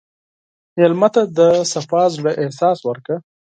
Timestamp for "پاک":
1.89-2.09